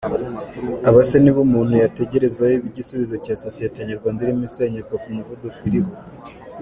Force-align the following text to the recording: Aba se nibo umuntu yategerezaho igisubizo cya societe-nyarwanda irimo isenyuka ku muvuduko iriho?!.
Aba 0.87 1.01
se 1.09 1.17
nibo 1.19 1.41
umuntu 1.47 1.73
yategerezaho 1.83 2.53
igisubizo 2.69 3.15
cya 3.25 3.33
societe-nyarwanda 3.43 4.19
irimo 4.21 4.43
isenyuka 4.49 4.93
ku 5.01 5.07
muvuduko 5.15 5.59
iriho?!. 5.69 5.91